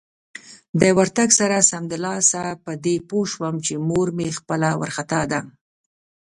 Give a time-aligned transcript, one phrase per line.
[0.81, 5.41] د ورتګ سره سمدلاسه په دې پوه شوم چې مور مې خپله وارخطا ده.